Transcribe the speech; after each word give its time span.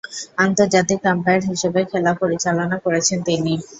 আন্তর্জাতিক 0.37 1.01
আম্পায়ার 1.07 1.43
হিসেবে 1.51 1.79
খেলা 1.91 2.11
পরিচালনা 2.21 2.77
করেছেন 2.85 3.17
তিনি। 3.27 3.53